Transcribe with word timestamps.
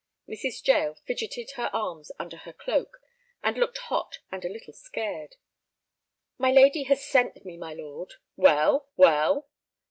Mrs. 0.27 0.67
Jael 0.67 0.95
fidgeted 0.95 1.51
her 1.57 1.69
arms 1.71 2.11
under 2.17 2.37
her 2.37 2.53
cloak, 2.53 2.99
and 3.43 3.55
looked 3.55 3.77
hot 3.77 4.17
and 4.31 4.43
a 4.43 4.49
little 4.49 4.73
scared. 4.73 5.35
"My 6.39 6.49
lady 6.49 6.85
has 6.85 7.05
sent 7.05 7.45
me, 7.45 7.55
my 7.55 7.75
lord—" 7.75 8.15
"Well, 8.35 8.89
well?" 8.97 9.47